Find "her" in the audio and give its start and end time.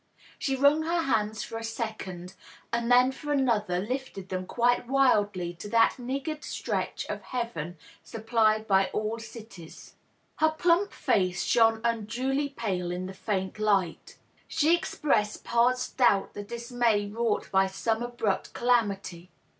0.81-1.03, 10.37-10.49